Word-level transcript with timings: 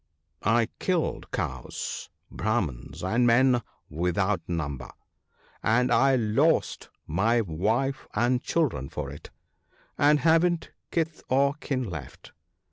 I 0.41 0.69
killed 0.79 1.29
cows, 1.29 2.09
Brahmans, 2.31 3.03
and 3.03 3.27
men 3.27 3.51
(15) 3.55 3.69
without 3.99 4.41
number— 4.47 4.89
and 5.63 5.91
I 5.91 6.15
lost 6.15 6.89
my 7.05 7.41
wife 7.41 8.07
and 8.15 8.41
children 8.41 8.89
for 8.89 9.11
it— 9.11 9.29
and 9.99 10.21
haven't 10.21 10.71
kith 10.89 11.21
or 11.29 11.53
kin 11.53 11.83
left. 11.87 12.31